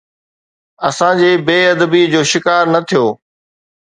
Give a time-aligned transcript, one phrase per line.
[0.87, 3.05] اسان جي بي ادبيءَ جو شڪار نه ٿيو.